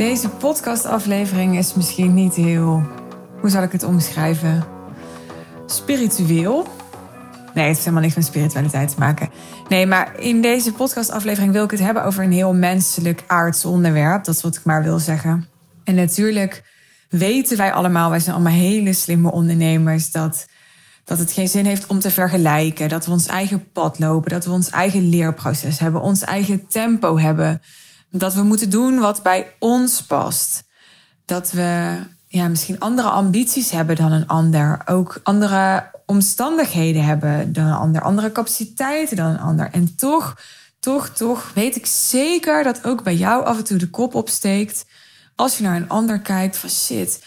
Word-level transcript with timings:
Deze 0.00 0.28
podcastaflevering 0.28 1.56
is 1.56 1.74
misschien 1.74 2.14
niet 2.14 2.34
heel, 2.34 2.82
hoe 3.40 3.50
zal 3.50 3.62
ik 3.62 3.72
het 3.72 3.82
omschrijven? 3.82 4.64
Spiritueel. 5.66 6.66
Nee, 7.54 7.64
het 7.64 7.64
heeft 7.64 7.78
helemaal 7.78 8.02
niks 8.02 8.14
met 8.14 8.24
spiritualiteit 8.24 8.88
te 8.88 8.98
maken. 8.98 9.28
Nee, 9.68 9.86
maar 9.86 10.20
in 10.20 10.42
deze 10.42 10.72
podcastaflevering 10.72 11.52
wil 11.52 11.64
ik 11.64 11.70
het 11.70 11.80
hebben 11.80 12.04
over 12.04 12.24
een 12.24 12.32
heel 12.32 12.54
menselijk 12.54 13.24
aards 13.26 13.64
onderwerp. 13.64 14.24
Dat 14.24 14.34
is 14.34 14.42
wat 14.42 14.56
ik 14.56 14.64
maar 14.64 14.82
wil 14.82 14.98
zeggen. 14.98 15.48
En 15.84 15.94
natuurlijk 15.94 16.62
weten 17.08 17.56
wij 17.56 17.72
allemaal, 17.72 18.10
wij 18.10 18.20
zijn 18.20 18.34
allemaal 18.34 18.52
hele 18.52 18.92
slimme 18.92 19.30
ondernemers, 19.32 20.10
dat, 20.10 20.46
dat 21.04 21.18
het 21.18 21.32
geen 21.32 21.48
zin 21.48 21.64
heeft 21.64 21.86
om 21.86 21.98
te 21.98 22.10
vergelijken. 22.10 22.88
Dat 22.88 23.06
we 23.06 23.12
ons 23.12 23.26
eigen 23.26 23.70
pad 23.72 23.98
lopen, 23.98 24.30
dat 24.30 24.44
we 24.44 24.50
ons 24.50 24.70
eigen 24.70 25.08
leerproces 25.08 25.78
hebben, 25.78 26.00
ons 26.00 26.22
eigen 26.22 26.66
tempo 26.66 27.18
hebben. 27.18 27.60
Dat 28.10 28.34
we 28.34 28.42
moeten 28.42 28.70
doen 28.70 28.98
wat 28.98 29.22
bij 29.22 29.54
ons 29.58 30.02
past. 30.02 30.64
Dat 31.24 31.50
we 31.50 31.98
ja, 32.26 32.48
misschien 32.48 32.78
andere 32.78 33.08
ambities 33.08 33.70
hebben 33.70 33.96
dan 33.96 34.12
een 34.12 34.26
ander. 34.26 34.82
Ook 34.84 35.20
andere 35.22 35.90
omstandigheden 36.06 37.04
hebben 37.04 37.52
dan 37.52 37.66
een 37.66 37.72
ander. 37.72 38.02
Andere 38.02 38.32
capaciteiten 38.32 39.16
dan 39.16 39.26
een 39.26 39.40
ander. 39.40 39.70
En 39.72 39.94
toch, 39.96 40.36
toch, 40.80 41.08
toch 41.08 41.50
weet 41.54 41.76
ik 41.76 41.86
zeker 41.86 42.62
dat 42.62 42.84
ook 42.84 43.02
bij 43.02 43.14
jou 43.14 43.44
af 43.44 43.58
en 43.58 43.64
toe 43.64 43.78
de 43.78 43.90
kop 43.90 44.14
opsteekt. 44.14 44.84
Als 45.36 45.58
je 45.58 45.62
naar 45.62 45.76
een 45.76 45.88
ander 45.88 46.20
kijkt 46.20 46.56
van 46.56 46.70
shit. 46.70 47.24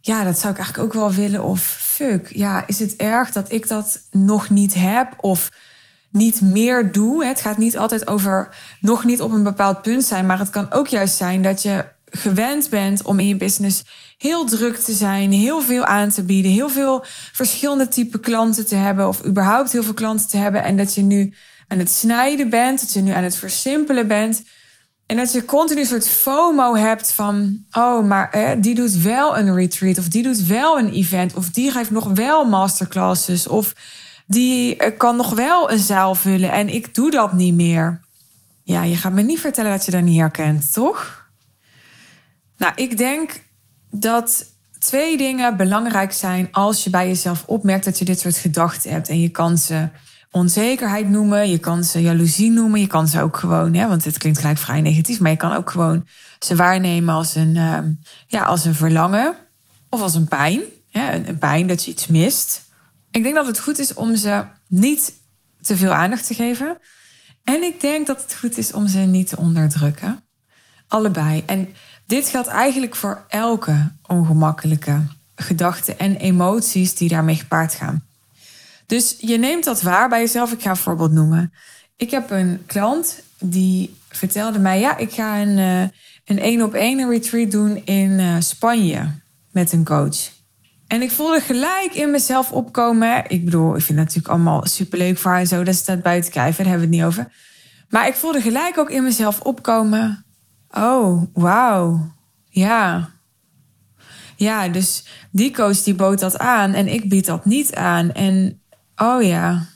Ja, 0.00 0.24
dat 0.24 0.38
zou 0.38 0.52
ik 0.52 0.58
eigenlijk 0.58 0.88
ook 0.88 1.00
wel 1.00 1.12
willen. 1.12 1.44
Of 1.44 1.60
fuck, 1.80 2.32
ja, 2.34 2.66
is 2.66 2.78
het 2.78 2.96
erg 2.96 3.32
dat 3.32 3.52
ik 3.52 3.68
dat 3.68 4.00
nog 4.10 4.50
niet 4.50 4.74
heb? 4.74 5.14
Of 5.20 5.50
niet 6.10 6.40
meer 6.40 6.92
doe. 6.92 7.24
Het 7.24 7.40
gaat 7.40 7.58
niet 7.58 7.78
altijd 7.78 8.06
over 8.06 8.56
nog 8.80 9.04
niet 9.04 9.20
op 9.20 9.32
een 9.32 9.42
bepaald 9.42 9.82
punt 9.82 10.04
zijn, 10.04 10.26
maar 10.26 10.38
het 10.38 10.50
kan 10.50 10.72
ook 10.72 10.86
juist 10.86 11.16
zijn 11.16 11.42
dat 11.42 11.62
je 11.62 11.84
gewend 12.10 12.70
bent 12.70 13.02
om 13.02 13.18
in 13.18 13.28
je 13.28 13.36
business 13.36 13.84
heel 14.18 14.44
druk 14.44 14.76
te 14.76 14.92
zijn, 14.92 15.32
heel 15.32 15.60
veel 15.60 15.84
aan 15.84 16.10
te 16.10 16.22
bieden, 16.22 16.50
heel 16.50 16.68
veel 16.68 17.04
verschillende 17.32 17.88
type 17.88 18.20
klanten 18.20 18.66
te 18.66 18.74
hebben 18.74 19.08
of 19.08 19.24
überhaupt 19.24 19.72
heel 19.72 19.82
veel 19.82 19.94
klanten 19.94 20.28
te 20.28 20.36
hebben 20.36 20.62
en 20.62 20.76
dat 20.76 20.94
je 20.94 21.02
nu 21.02 21.34
aan 21.68 21.78
het 21.78 21.90
snijden 21.90 22.50
bent, 22.50 22.80
dat 22.80 22.92
je 22.92 23.00
nu 23.00 23.10
aan 23.12 23.22
het 23.22 23.36
versimpelen 23.36 24.08
bent. 24.08 24.42
En 25.06 25.16
dat 25.16 25.32
je 25.32 25.44
continu 25.44 25.80
een 25.80 25.86
soort 25.86 26.08
FOMO 26.08 26.74
hebt 26.74 27.12
van, 27.12 27.64
oh, 27.70 28.06
maar 28.06 28.56
die 28.60 28.74
doet 28.74 28.92
wel 29.02 29.38
een 29.38 29.54
retreat, 29.54 29.98
of 29.98 30.08
die 30.08 30.22
doet 30.22 30.46
wel 30.46 30.78
een 30.78 30.92
event, 30.92 31.34
of 31.34 31.50
die 31.50 31.70
geeft 31.70 31.90
nog 31.90 32.08
wel 32.14 32.44
masterclasses, 32.44 33.46
of 33.46 33.72
die 34.26 34.76
eh, 34.76 34.98
kan 34.98 35.16
nog 35.16 35.34
wel 35.34 35.70
een 35.70 35.78
zaal 35.78 36.14
vullen 36.14 36.52
en 36.52 36.68
ik 36.68 36.94
doe 36.94 37.10
dat 37.10 37.32
niet 37.32 37.54
meer. 37.54 38.00
Ja, 38.62 38.82
je 38.82 38.96
gaat 38.96 39.12
me 39.12 39.22
niet 39.22 39.40
vertellen 39.40 39.70
dat 39.70 39.84
je 39.84 39.90
dat 39.90 40.02
niet 40.02 40.20
herkent, 40.20 40.72
toch? 40.72 41.28
Nou, 42.56 42.72
ik 42.76 42.96
denk 42.96 43.42
dat 43.90 44.44
twee 44.78 45.16
dingen 45.16 45.56
belangrijk 45.56 46.12
zijn 46.12 46.48
als 46.52 46.84
je 46.84 46.90
bij 46.90 47.06
jezelf 47.06 47.44
opmerkt 47.46 47.84
dat 47.84 47.98
je 47.98 48.04
dit 48.04 48.20
soort 48.20 48.36
gedachten 48.36 48.90
hebt. 48.90 49.08
En 49.08 49.20
je 49.20 49.28
kan 49.28 49.58
ze 49.58 49.88
onzekerheid 50.30 51.08
noemen, 51.08 51.50
je 51.50 51.58
kan 51.58 51.84
ze 51.84 52.00
jaloezie 52.00 52.50
noemen, 52.50 52.80
je 52.80 52.86
kan 52.86 53.08
ze 53.08 53.20
ook 53.20 53.36
gewoon, 53.36 53.74
hè, 53.74 53.88
want 53.88 54.04
het 54.04 54.18
klinkt 54.18 54.38
gelijk 54.38 54.58
vrij 54.58 54.80
negatief, 54.80 55.20
maar 55.20 55.30
je 55.30 55.36
kan 55.36 55.52
ook 55.52 55.70
gewoon 55.70 56.06
ze 56.38 56.56
waarnemen 56.56 57.14
als 57.14 57.34
een, 57.34 57.56
ehm, 57.56 57.92
ja, 58.26 58.44
als 58.44 58.64
een 58.64 58.74
verlangen 58.74 59.34
of 59.88 60.00
als 60.00 60.14
een 60.14 60.28
pijn. 60.28 60.60
Hè, 60.90 61.28
een 61.28 61.38
pijn 61.38 61.66
dat 61.66 61.84
je 61.84 61.90
iets 61.90 62.06
mist. 62.06 62.64
Ik 63.16 63.22
denk 63.22 63.34
dat 63.34 63.46
het 63.46 63.60
goed 63.60 63.78
is 63.78 63.94
om 63.94 64.16
ze 64.16 64.44
niet 64.68 65.12
te 65.60 65.76
veel 65.76 65.92
aandacht 65.92 66.26
te 66.26 66.34
geven. 66.34 66.78
En 67.44 67.62
ik 67.62 67.80
denk 67.80 68.06
dat 68.06 68.22
het 68.22 68.34
goed 68.34 68.58
is 68.58 68.72
om 68.72 68.88
ze 68.88 68.98
niet 68.98 69.28
te 69.28 69.36
onderdrukken. 69.36 70.24
Allebei. 70.88 71.42
En 71.46 71.68
dit 72.06 72.28
geldt 72.28 72.48
eigenlijk 72.48 72.94
voor 72.94 73.24
elke 73.28 73.92
ongemakkelijke 74.06 75.00
gedachte 75.34 75.94
en 75.94 76.16
emoties 76.16 76.94
die 76.94 77.08
daarmee 77.08 77.34
gepaard 77.34 77.74
gaan. 77.74 78.04
Dus 78.86 79.16
je 79.18 79.38
neemt 79.38 79.64
dat 79.64 79.82
waar 79.82 80.08
bij 80.08 80.20
jezelf. 80.20 80.52
Ik 80.52 80.62
ga 80.62 80.70
een 80.70 80.76
voorbeeld 80.76 81.12
noemen. 81.12 81.52
Ik 81.96 82.10
heb 82.10 82.30
een 82.30 82.62
klant 82.66 83.22
die 83.38 83.96
vertelde 84.08 84.58
mij: 84.58 84.80
ja, 84.80 84.96
ik 84.96 85.12
ga 85.12 85.40
een 85.40 85.58
eh, 85.58 85.88
een 86.24 86.38
één 86.38 86.62
op 86.62 86.74
één 86.74 87.08
retreat 87.08 87.50
doen 87.50 87.84
in 87.84 88.18
eh, 88.18 88.36
Spanje 88.38 89.10
met 89.50 89.72
een 89.72 89.84
coach. 89.84 90.35
En 90.86 91.02
ik 91.02 91.10
voelde 91.10 91.40
gelijk 91.40 91.94
in 91.94 92.10
mezelf 92.10 92.52
opkomen. 92.52 93.24
Ik 93.28 93.44
bedoel, 93.44 93.76
ik 93.76 93.82
vind 93.82 93.98
het 93.98 94.06
natuurlijk 94.06 94.28
allemaal 94.28 94.66
superleuk 94.66 95.18
voor 95.18 95.30
haar 95.30 95.40
en 95.40 95.46
zo. 95.46 95.62
Dat 95.62 95.74
staat 95.74 96.02
buiten 96.02 96.32
kijken, 96.32 96.56
daar 96.56 96.72
hebben 96.72 96.90
we 96.90 96.96
het 96.96 97.04
niet 97.04 97.14
over. 97.14 97.32
Maar 97.88 98.06
ik 98.06 98.14
voelde 98.14 98.40
gelijk 98.40 98.78
ook 98.78 98.90
in 98.90 99.02
mezelf 99.02 99.40
opkomen. 99.40 100.24
Oh, 100.70 101.22
wauw. 101.32 102.12
Ja. 102.48 103.10
Ja, 104.36 104.68
dus 104.68 105.04
die 105.30 105.52
coach 105.52 105.82
die 105.82 105.94
bood 105.94 106.18
dat 106.18 106.38
aan 106.38 106.72
en 106.72 106.88
ik 106.88 107.08
bied 107.08 107.26
dat 107.26 107.44
niet 107.44 107.74
aan. 107.74 108.12
En 108.12 108.60
oh 108.96 109.22
ja. 109.22 109.66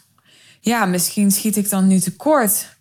Ja, 0.61 0.87
misschien 0.87 1.31
schiet 1.31 1.57
ik 1.57 1.71
dan 1.71 1.87
nu 1.87 1.99
tekort. 1.99 2.79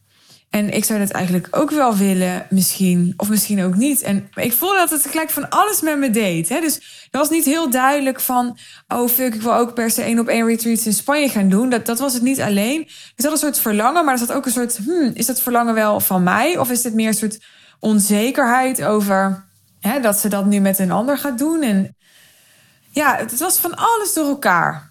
En 0.50 0.74
ik 0.74 0.86
zou 0.86 1.00
dat 1.00 1.10
eigenlijk 1.10 1.48
ook 1.52 1.72
wel 1.72 1.96
willen, 1.96 2.46
misschien. 2.50 3.14
Of 3.18 3.30
misschien 3.30 3.64
ook 3.64 3.76
niet. 3.76 4.02
En 4.02 4.30
ik 4.36 4.54
voelde 4.54 4.78
dat 4.78 4.90
het 4.90 5.06
gelijk 5.06 5.30
van 5.30 5.50
alles 5.50 5.82
met 5.82 5.98
me 5.98 6.10
deed. 6.10 6.50
Hè? 6.50 6.60
Dus 6.60 7.08
dat 7.12 7.22
was 7.22 7.30
niet 7.30 7.46
heel 7.46 7.70
duidelijk 7.70 8.20
van... 8.20 8.58
oh 8.88 9.10
fuck, 9.10 9.34
ik 9.34 9.42
wil 9.42 9.56
ook 9.56 9.74
per 9.74 9.92
se 9.92 10.02
één 10.02 10.20
op 10.20 10.28
één 10.28 10.46
retreats 10.46 10.86
in 10.86 10.94
Spanje 10.94 11.30
gaan 11.30 11.50
doen. 11.50 11.70
Dat, 11.70 11.86
dat 11.86 12.00
was 12.00 12.14
het 12.14 12.22
niet 12.22 12.42
alleen. 12.42 12.82
Er 13.16 13.24
zat 13.24 13.32
een 13.32 13.38
soort 13.38 13.60
verlangen, 13.60 14.06
maar 14.06 14.14
er 14.14 14.20
zat 14.20 14.32
ook 14.32 14.46
een 14.46 14.52
soort... 14.52 14.78
Hmm, 14.78 15.12
is 15.14 15.26
dat 15.26 15.42
verlangen 15.42 15.74
wel 15.74 16.00
van 16.00 16.24
mij? 16.24 16.58
Of 16.58 16.72
is 16.72 16.81
dit 16.81 16.94
meer 16.94 17.08
een 17.08 17.14
soort 17.14 17.40
onzekerheid 17.80 18.84
over... 18.84 19.48
Hè, 19.80 20.00
dat 20.00 20.18
ze 20.18 20.28
dat 20.28 20.46
nu 20.46 20.60
met 20.60 20.80
een 20.80 20.92
ander 20.92 21.18
gaat 21.18 21.38
doen? 21.38 21.62
En 21.62 21.96
ja, 22.92 23.16
het 23.16 23.40
was 23.40 23.58
van 23.58 23.76
alles 23.76 24.14
door 24.14 24.28
elkaar. 24.28 24.89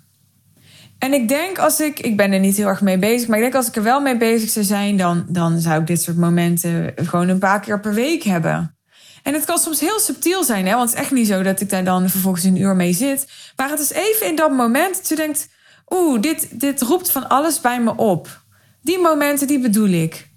En 0.98 1.12
ik 1.12 1.28
denk 1.28 1.58
als 1.58 1.80
ik, 1.80 2.00
ik 2.00 2.16
ben 2.16 2.32
er 2.32 2.40
niet 2.40 2.56
heel 2.56 2.66
erg 2.66 2.80
mee 2.80 2.98
bezig, 2.98 3.28
maar 3.28 3.36
ik 3.36 3.42
denk 3.42 3.54
als 3.54 3.68
ik 3.68 3.76
er 3.76 3.82
wel 3.82 4.00
mee 4.00 4.16
bezig 4.16 4.50
zou 4.50 4.64
zijn, 4.64 4.96
dan, 4.96 5.24
dan 5.28 5.60
zou 5.60 5.80
ik 5.80 5.86
dit 5.86 6.02
soort 6.02 6.16
momenten 6.16 6.92
gewoon 6.96 7.28
een 7.28 7.38
paar 7.38 7.60
keer 7.60 7.80
per 7.80 7.94
week 7.94 8.22
hebben. 8.22 8.76
En 9.22 9.34
het 9.34 9.44
kan 9.44 9.58
soms 9.58 9.80
heel 9.80 10.00
subtiel 10.00 10.44
zijn, 10.44 10.66
hè? 10.66 10.74
want 10.74 10.90
het 10.90 10.98
is 10.98 11.04
echt 11.04 11.14
niet 11.14 11.26
zo 11.26 11.42
dat 11.42 11.60
ik 11.60 11.70
daar 11.70 11.84
dan 11.84 12.08
vervolgens 12.08 12.44
een 12.44 12.60
uur 12.60 12.76
mee 12.76 12.92
zit. 12.92 13.26
Maar 13.56 13.70
het 13.70 13.80
is 13.80 13.92
even 13.92 14.26
in 14.26 14.36
dat 14.36 14.50
moment 14.50 14.96
dat 14.96 15.08
je 15.08 15.16
denkt, 15.16 15.48
oeh, 15.88 16.20
dit, 16.20 16.60
dit 16.60 16.82
roept 16.82 17.10
van 17.10 17.28
alles 17.28 17.60
bij 17.60 17.80
me 17.80 17.96
op. 17.96 18.42
Die 18.82 18.98
momenten, 18.98 19.46
die 19.46 19.60
bedoel 19.60 19.88
ik. 19.88 20.28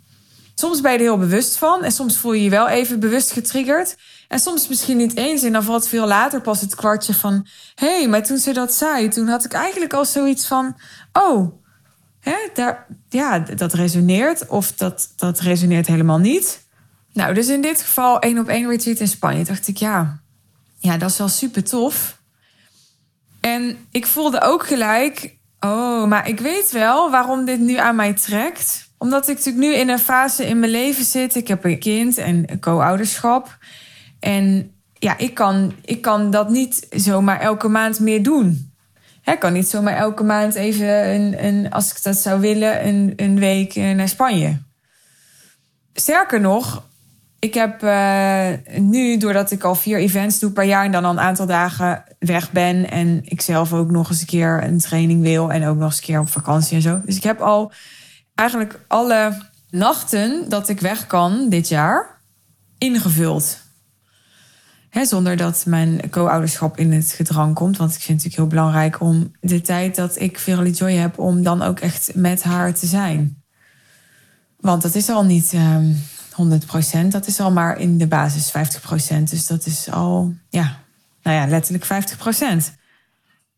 Soms 0.56 0.82
ben 0.82 0.92
je 0.92 0.98
er 0.98 1.04
heel 1.04 1.18
bewust 1.18 1.58
van 1.58 1.84
en 1.84 1.92
soms 1.92 2.18
voel 2.18 2.34
je 2.34 2.44
je 2.44 2.50
wel 2.50 2.68
even 2.68 3.00
bewust 3.00 3.32
getriggerd. 3.32 3.96
En 4.32 4.40
soms 4.40 4.68
misschien 4.68 4.98
niet 4.98 5.18
eens. 5.18 5.44
En 5.44 5.52
dan 5.52 5.64
valt 5.64 5.88
veel 5.88 6.08
later 6.08 6.42
pas 6.42 6.62
het 6.62 6.76
kwartje 6.76 7.14
van... 7.14 7.48
hé, 7.76 7.98
hey, 7.98 8.08
maar 8.08 8.24
toen 8.24 8.38
ze 8.38 8.54
dat 8.54 8.74
zei, 8.74 9.08
toen 9.08 9.28
had 9.28 9.46
ik 9.46 9.54
eigenlijk 9.54 9.94
al 9.94 10.06
zoiets 10.06 10.48
van... 10.48 10.78
oh, 11.14 11.54
hè, 12.20 12.36
daar, 12.54 12.88
ja, 13.10 13.40
dat 13.40 13.74
resoneert. 13.74 14.48
Of 14.48 14.72
dat, 14.72 15.14
dat 15.16 15.40
resoneert 15.40 15.88
helemaal 15.88 16.18
niet. 16.18 16.68
Nou, 17.14 17.34
dus 17.34 17.48
in 17.48 17.62
dit 17.62 17.82
geval 17.82 18.20
één 18.20 18.40
op 18.40 18.48
één 18.48 18.70
retreat 18.70 19.00
in 19.00 19.08
Spanje. 19.08 19.44
Dacht 19.44 19.68
ik, 19.68 19.78
ja, 19.78 20.22
ja, 20.78 20.98
dat 20.98 21.10
is 21.10 21.18
wel 21.18 21.28
super 21.28 21.64
tof. 21.64 22.22
En 23.40 23.88
ik 23.92 24.06
voelde 24.06 24.42
ook 24.42 24.68
gelijk... 24.68 25.38
oh, 25.60 26.08
maar 26.08 26.28
ik 26.28 26.40
weet 26.40 26.72
wel 26.72 27.12
waarom 27.12 27.46
dit 27.46 27.60
nu 27.60 27.76
aan 27.76 27.96
mij 27.96 28.14
trekt 28.14 28.90
omdat 28.98 29.28
ik 29.28 29.38
natuurlijk 29.38 29.66
nu 29.66 29.74
in 29.74 29.90
een 29.90 30.00
fase 30.00 30.46
in 30.46 30.60
mijn 30.60 30.72
leven 30.72 31.06
zit. 31.06 31.36
Ik 31.36 31.48
heb 31.48 31.64
een 31.64 31.80
kind 31.80 32.18
en 32.18 32.60
co-ouderschap. 32.60 33.58
En 34.22 34.72
ja, 34.94 35.18
ik 35.18 35.34
kan, 35.34 35.74
ik 35.86 36.02
kan 36.02 36.32
dat 36.32 36.50
niet 36.50 36.88
zomaar 36.90 37.40
elke 37.40 37.68
maand 37.68 38.00
meer 38.00 38.24
doen. 38.24 38.74
Ik 39.24 39.40
kan 39.40 39.54
niet 39.54 39.68
zomaar 39.68 39.96
elke 39.96 40.24
maand 40.24 40.56
even, 40.56 41.14
een, 41.14 41.46
een, 41.46 41.72
als 41.72 41.92
ik 41.92 42.04
dat 42.04 42.18
zou 42.18 42.40
willen, 42.40 42.88
een, 42.88 43.14
een 43.16 43.40
week 43.40 43.76
eh, 43.76 43.96
naar 43.96 44.10
Spanje. 44.10 44.62
Sterker 45.94 46.42
nog, 46.42 46.84
ik 47.40 47.54
heb 47.54 47.84
uh, 47.84 48.48
nu, 48.78 49.18
doordat 49.18 49.52
ik 49.52 49.64
al 49.64 49.76
vier 49.76 49.98
events 49.98 50.40
doe 50.40 50.52
per 50.52 50.64
jaar 50.64 50.86
en 50.86 50.92
dan 50.92 51.06
al 51.06 51.12
een 51.12 51.20
aantal 51.20 51.46
dagen 51.46 52.04
weg 52.20 52.52
ben. 52.52 52.92
En 52.92 53.22
ik 53.24 53.42
zelf 53.42 53.74
ook 53.74 53.92
nog 53.92 54.10
eens 54.10 54.22
een 54.22 54.28
keer 54.28 54.64
een 54.64 54.80
training 54.80 55.22
wil 55.22 55.52
en 55.52 55.68
ook 55.68 55.78
nog 55.78 55.86
eens 55.86 55.98
een 55.98 56.04
keer 56.04 56.20
op 56.20 56.30
vakantie 56.30 56.76
en 56.76 56.82
zo. 56.82 57.02
Dus 57.06 57.16
ik 57.16 57.24
heb 57.24 57.40
al 57.40 57.72
eigenlijk 58.36 58.80
alle 58.88 59.42
nachten 59.70 60.50
dat 60.50 60.70
ik 60.70 60.80
weg 60.80 61.08
kan 61.08 61.50
dit 61.50 61.68
jaar 61.68 62.22
ingevuld 62.78 63.58
zonder 64.92 65.38
dat 65.38 65.64
mijn 65.66 66.10
co-ouderschap 66.10 66.78
in 66.78 66.92
het 66.92 67.12
gedrang 67.12 67.56
komt. 67.56 67.78
Want 67.78 67.96
ik 67.96 68.02
vind 68.02 68.22
het 68.22 68.32
natuurlijk 68.32 68.54
heel 68.54 68.62
belangrijk 68.62 69.02
om 69.02 69.32
de 69.40 69.62
tijd 69.62 69.96
dat 69.96 70.20
ik 70.20 70.40
Verily 70.40 70.70
Joy 70.70 70.94
heb, 70.94 71.20
om 71.20 71.44
dan 71.44 71.62
ook 71.62 71.80
echt 71.80 72.12
met 72.16 72.44
haar 72.44 72.74
te 72.74 72.86
zijn. 72.86 73.44
Want 74.60 74.82
dat 74.82 74.96
is 74.96 75.10
al 75.10 75.24
niet 75.24 75.54
um, 75.54 75.98
ehm, 76.38 77.06
100%, 77.06 77.08
dat 77.08 77.28
is 77.28 77.40
al 77.40 77.52
maar 77.52 77.80
in 77.80 77.98
de 77.98 78.08
basis 78.08 78.52
50%. 78.52 79.24
Dus 79.24 79.48
dat 79.48 79.66
is 79.66 79.90
al, 79.90 80.34
ja, 80.50 80.80
nou 81.24 81.38
ja, 81.38 81.48
letterlijk 81.48 81.86
50%. 81.86 82.80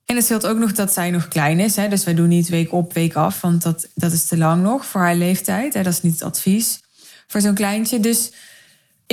En 0.05 0.15
het 0.15 0.25
scheelt 0.25 0.47
ook 0.47 0.57
nog 0.57 0.71
dat 0.71 0.93
zij 0.93 1.11
nog 1.11 1.27
klein 1.27 1.59
is. 1.59 1.75
Hè? 1.75 1.87
Dus 1.87 2.03
wij 2.03 2.13
doen 2.13 2.27
niet 2.27 2.49
week 2.49 2.71
op, 2.71 2.93
week 2.93 3.13
af. 3.13 3.41
Want 3.41 3.61
dat, 3.61 3.87
dat 3.95 4.11
is 4.11 4.25
te 4.25 4.37
lang 4.37 4.63
nog 4.63 4.85
voor 4.85 5.01
haar 5.01 5.15
leeftijd. 5.15 5.73
Dat 5.73 5.85
is 5.85 6.01
niet 6.01 6.13
het 6.13 6.23
advies 6.23 6.81
voor 7.27 7.41
zo'n 7.41 7.53
kleintje. 7.53 7.99
Dus 7.99 8.31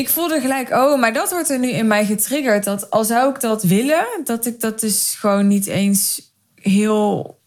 ik 0.00 0.08
voelde 0.08 0.40
gelijk, 0.40 0.70
oh, 0.70 1.00
maar 1.00 1.12
dat 1.12 1.30
wordt 1.30 1.50
er 1.50 1.58
nu 1.58 1.68
in 1.68 1.86
mij 1.86 2.04
getriggerd. 2.04 2.64
Dat 2.64 2.90
al 2.90 3.04
zou 3.04 3.34
ik 3.34 3.40
dat 3.40 3.62
willen, 3.62 4.06
dat 4.24 4.46
ik 4.46 4.60
dat 4.60 4.80
dus 4.80 5.16
gewoon 5.18 5.46
niet 5.48 5.66
eens 5.66 6.32
heel 6.54 7.38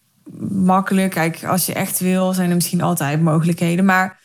makkelijk. 0.50 1.12
Kijk, 1.12 1.44
als 1.44 1.66
je 1.66 1.74
echt 1.74 2.00
wil, 2.00 2.34
zijn 2.34 2.50
er 2.50 2.56
misschien 2.56 2.82
altijd 2.82 3.22
mogelijkheden. 3.22 3.86
Maar 3.86 4.20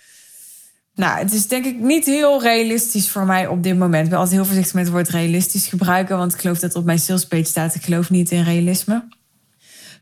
nou, 0.94 1.18
het 1.18 1.32
is 1.32 1.48
denk 1.48 1.64
ik 1.64 1.78
niet 1.78 2.04
heel 2.04 2.42
realistisch 2.42 3.10
voor 3.10 3.26
mij 3.26 3.46
op 3.46 3.62
dit 3.62 3.78
moment. 3.78 4.04
Ik 4.04 4.10
ben 4.10 4.18
altijd 4.18 4.36
heel 4.36 4.46
voorzichtig 4.46 4.74
met 4.74 4.84
het 4.84 4.92
woord 4.92 5.08
realistisch 5.08 5.66
gebruiken. 5.66 6.16
Want 6.16 6.34
ik 6.34 6.40
geloof 6.40 6.58
dat 6.58 6.74
op 6.74 6.84
mijn 6.84 6.98
salespage 6.98 7.44
staat. 7.44 7.74
Ik 7.74 7.82
geloof 7.82 8.10
niet 8.10 8.30
in 8.30 8.42
realisme. 8.42 9.08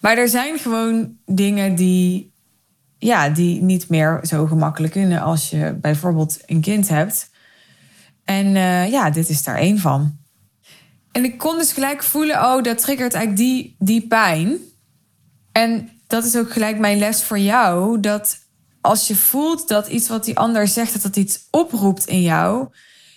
Maar 0.01 0.19
er 0.19 0.29
zijn 0.29 0.59
gewoon 0.59 1.17
dingen 1.27 1.75
die, 1.75 2.33
ja, 2.99 3.29
die 3.29 3.63
niet 3.63 3.89
meer 3.89 4.21
zo 4.23 4.47
gemakkelijk 4.47 4.93
kunnen 4.93 5.21
als 5.21 5.51
je 5.51 5.79
bijvoorbeeld 5.81 6.39
een 6.47 6.61
kind 6.61 6.89
hebt. 6.89 7.35
En 8.27 8.47
uh, 8.47 8.91
ja, 8.91 9.11
dit 9.11 9.29
is 9.29 9.43
daar 9.43 9.57
één 9.57 9.79
van. 9.79 10.17
En 11.13 11.25
ik 11.25 11.39
kon 11.39 11.59
dus 11.59 11.73
gelijk 11.73 12.03
voelen, 12.03 12.37
oh, 12.37 12.63
dat 12.63 12.79
triggert 12.79 13.15
eigenlijk 13.15 13.49
die, 13.49 13.77
die 13.79 14.07
pijn. 14.07 14.59
En 15.53 15.91
dat 16.07 16.25
is 16.25 16.37
ook 16.37 16.53
gelijk 16.53 16.79
mijn 16.79 16.99
les 16.99 17.23
voor 17.23 17.39
jou. 17.39 18.01
Dat 18.01 18.39
als 18.81 19.07
je 19.07 19.17
voelt 19.17 19.69
dat 19.69 19.89
iets 19.89 20.09
wat 20.09 20.25
die 20.25 20.39
ander 20.39 20.69
zegt, 20.69 20.93
dat 20.93 21.03
dat 21.03 21.17
iets 21.17 21.41
oproept 21.51 22.07
in 22.07 22.23
jou. 22.23 22.69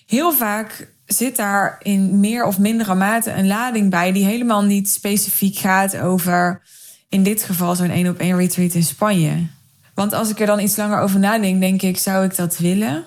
Heel 0.05 0.31
vaak 0.31 0.93
zit 1.05 1.35
daar 1.35 1.79
in 1.83 2.19
meer 2.19 2.45
of 2.45 2.59
mindere 2.59 2.95
mate 2.95 3.31
een 3.31 3.47
lading 3.47 3.89
bij 3.89 4.11
die 4.11 4.25
helemaal 4.25 4.63
niet 4.63 4.89
specifiek 4.89 5.57
gaat 5.57 5.97
over, 5.97 6.61
in 7.09 7.23
dit 7.23 7.43
geval, 7.43 7.75
zo'n 7.75 7.89
één 7.89 8.09
op 8.09 8.19
één 8.19 8.37
retreat 8.37 8.73
in 8.73 8.83
Spanje. 8.83 9.47
Want 9.93 10.13
als 10.13 10.29
ik 10.29 10.39
er 10.39 10.45
dan 10.45 10.59
iets 10.59 10.75
langer 10.75 10.99
over 10.99 11.19
nadenk, 11.19 11.61
denk 11.61 11.81
ik, 11.81 11.97
zou 11.97 12.25
ik 12.25 12.35
dat 12.35 12.57
willen? 12.57 13.05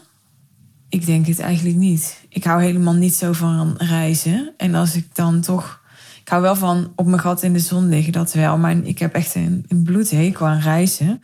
Ik 0.93 1.07
denk 1.07 1.27
het 1.27 1.41
eigenlijk 1.41 1.77
niet. 1.77 2.21
Ik 2.29 2.45
hou 2.45 2.63
helemaal 2.63 2.95
niet 2.95 3.15
zo 3.15 3.33
van 3.33 3.75
reizen. 3.79 4.53
En 4.57 4.75
als 4.75 4.95
ik 4.95 5.15
dan 5.15 5.41
toch. 5.41 5.81
Ik 6.21 6.29
hou 6.29 6.43
wel 6.43 6.57
van 6.57 6.93
op 6.97 7.07
mijn 7.07 7.21
gat 7.21 7.43
in 7.43 7.53
de 7.53 7.59
zon 7.59 7.89
liggen, 7.89 8.13
dat 8.13 8.33
wel. 8.33 8.59
Maar 8.59 8.77
ik 8.77 8.99
heb 8.99 9.15
echt 9.15 9.35
een, 9.35 9.67
bloedhekel 9.85 10.47
aan 10.47 10.59
reizen. 10.59 11.23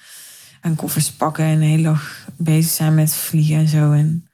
Aan 0.61 0.75
koffers 0.75 1.13
pakken 1.13 1.45
en 1.45 1.61
heel 1.61 1.83
dag 1.83 2.27
bezig 2.37 2.73
zijn 2.73 2.95
met 2.95 3.15
vliegen 3.15 3.57
en 3.57 3.69
zo. 3.69 3.93
En 3.93 4.27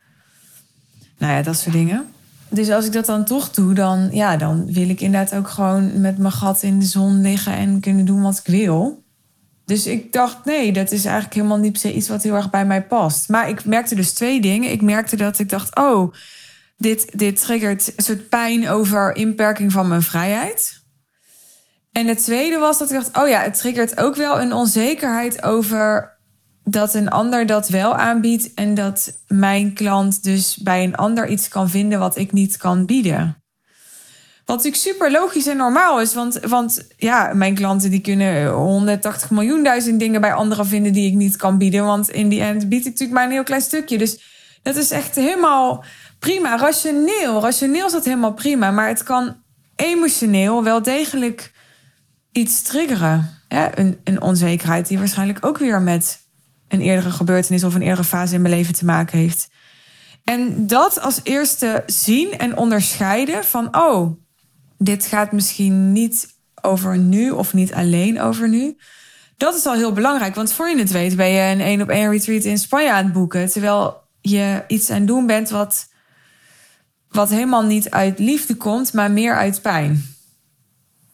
nou 1.18 1.32
ja, 1.32 1.42
dat 1.42 1.56
soort 1.56 1.74
dingen. 1.74 2.06
Dus 2.48 2.70
als 2.70 2.86
ik 2.86 2.92
dat 2.92 3.06
dan 3.06 3.24
toch 3.24 3.50
doe, 3.50 3.74
dan, 3.74 4.08
ja, 4.12 4.36
dan 4.36 4.72
wil 4.72 4.88
ik 4.88 5.00
inderdaad 5.00 5.34
ook 5.34 5.48
gewoon 5.48 6.00
met 6.00 6.18
mijn 6.18 6.32
gat 6.32 6.62
in 6.62 6.78
de 6.78 6.86
zon 6.86 7.20
liggen 7.20 7.52
en 7.52 7.80
kunnen 7.80 8.04
doen 8.04 8.22
wat 8.22 8.38
ik 8.44 8.52
wil. 8.52 9.03
Dus 9.64 9.86
ik 9.86 10.12
dacht, 10.12 10.44
nee, 10.44 10.72
dat 10.72 10.90
is 10.90 11.04
eigenlijk 11.04 11.34
helemaal 11.34 11.58
niet 11.58 11.84
iets 11.84 12.08
wat 12.08 12.22
heel 12.22 12.34
erg 12.34 12.50
bij 12.50 12.66
mij 12.66 12.82
past. 12.82 13.28
Maar 13.28 13.48
ik 13.48 13.64
merkte 13.64 13.94
dus 13.94 14.12
twee 14.12 14.40
dingen. 14.40 14.70
Ik 14.70 14.82
merkte 14.82 15.16
dat 15.16 15.38
ik 15.38 15.48
dacht, 15.48 15.76
oh, 15.76 16.14
dit, 16.76 17.18
dit 17.18 17.40
triggert 17.40 17.92
een 17.96 18.04
soort 18.04 18.28
pijn 18.28 18.68
over 18.68 19.16
inperking 19.16 19.72
van 19.72 19.88
mijn 19.88 20.02
vrijheid. 20.02 20.82
En 21.92 22.06
het 22.06 22.24
tweede 22.24 22.58
was 22.58 22.78
dat 22.78 22.90
ik 22.90 22.96
dacht, 22.96 23.16
oh 23.16 23.28
ja, 23.28 23.40
het 23.40 23.58
triggert 23.58 23.96
ook 24.00 24.16
wel 24.16 24.40
een 24.40 24.52
onzekerheid 24.52 25.42
over 25.42 26.18
dat 26.64 26.94
een 26.94 27.08
ander 27.08 27.46
dat 27.46 27.68
wel 27.68 27.96
aanbiedt 27.96 28.54
en 28.54 28.74
dat 28.74 29.18
mijn 29.26 29.72
klant 29.72 30.22
dus 30.22 30.56
bij 30.56 30.84
een 30.84 30.96
ander 30.96 31.28
iets 31.28 31.48
kan 31.48 31.70
vinden 31.70 31.98
wat 31.98 32.16
ik 32.16 32.32
niet 32.32 32.56
kan 32.56 32.86
bieden. 32.86 33.43
Wat 34.44 34.56
natuurlijk 34.56 34.82
super 34.82 35.10
logisch 35.10 35.46
en 35.46 35.56
normaal 35.56 36.00
is. 36.00 36.14
Want, 36.14 36.40
want 36.40 36.86
ja, 36.96 37.32
mijn 37.34 37.54
klanten 37.54 37.90
die 37.90 38.00
kunnen 38.00 38.50
180 38.50 39.30
miljoen 39.30 39.64
duizend 39.64 39.98
dingen 39.98 40.20
bij 40.20 40.32
anderen 40.32 40.66
vinden 40.66 40.92
die 40.92 41.08
ik 41.10 41.14
niet 41.14 41.36
kan 41.36 41.58
bieden. 41.58 41.84
Want 41.84 42.10
in 42.10 42.28
die 42.28 42.40
end 42.40 42.68
bied 42.68 42.80
ik 42.80 42.84
natuurlijk 42.84 43.12
maar 43.12 43.24
een 43.24 43.30
heel 43.30 43.42
klein 43.42 43.62
stukje. 43.62 43.98
Dus 43.98 44.20
dat 44.62 44.76
is 44.76 44.90
echt 44.90 45.14
helemaal 45.14 45.84
prima. 46.18 46.56
Rationeel. 46.56 47.40
Rationeel 47.40 47.86
is 47.86 47.92
dat 47.92 48.04
helemaal 48.04 48.32
prima. 48.32 48.70
Maar 48.70 48.88
het 48.88 49.02
kan 49.02 49.36
emotioneel 49.76 50.64
wel 50.64 50.82
degelijk 50.82 51.52
iets 52.32 52.62
triggeren. 52.62 53.42
Ja, 53.48 53.78
een, 53.78 54.00
een 54.04 54.22
onzekerheid 54.22 54.88
die 54.88 54.98
waarschijnlijk 54.98 55.46
ook 55.46 55.58
weer 55.58 55.82
met 55.82 56.18
een 56.68 56.80
eerdere 56.80 57.10
gebeurtenis 57.10 57.64
of 57.64 57.74
een 57.74 57.82
eerdere 57.82 58.04
fase 58.04 58.34
in 58.34 58.42
mijn 58.42 58.54
leven 58.54 58.74
te 58.74 58.84
maken 58.84 59.18
heeft. 59.18 59.48
En 60.24 60.66
dat 60.66 61.00
als 61.00 61.20
eerste 61.22 61.82
zien 61.86 62.38
en 62.38 62.56
onderscheiden 62.56 63.44
van, 63.44 63.76
oh, 63.76 64.23
dit 64.84 65.06
gaat 65.06 65.32
misschien 65.32 65.92
niet 65.92 66.34
over 66.62 66.98
nu 66.98 67.30
of 67.30 67.54
niet 67.54 67.72
alleen 67.72 68.20
over 68.20 68.48
nu. 68.48 68.76
Dat 69.36 69.54
is 69.54 69.66
al 69.66 69.74
heel 69.74 69.92
belangrijk, 69.92 70.34
want 70.34 70.52
voor 70.52 70.68
je 70.68 70.78
het 70.78 70.90
weet 70.90 71.16
ben 71.16 71.28
je 71.28 71.52
een 71.52 71.60
één 71.60 71.82
op 71.82 71.88
één 71.88 72.10
retreat 72.10 72.44
in 72.44 72.58
Spanje 72.58 72.92
aan 72.92 73.04
het 73.04 73.12
boeken, 73.12 73.50
terwijl 73.50 74.02
je 74.20 74.64
iets 74.68 74.90
aan 74.90 74.96
het 74.96 75.06
doen 75.06 75.26
bent 75.26 75.50
wat, 75.50 75.88
wat 77.08 77.30
helemaal 77.30 77.62
niet 77.62 77.90
uit 77.90 78.18
liefde 78.18 78.54
komt, 78.54 78.92
maar 78.92 79.10
meer 79.10 79.36
uit 79.36 79.62
pijn. 79.62 80.14